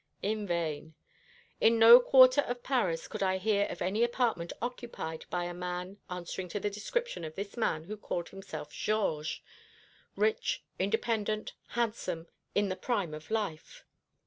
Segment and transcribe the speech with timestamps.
[0.23, 0.95] In vain.
[1.59, 5.99] In no quarter of Paris could I hear of any apartment occupied by a man
[6.09, 9.41] answering to the description of this man who called himself Georges
[10.15, 12.25] rich, independent, handsome,
[12.55, 13.85] in the prime of life.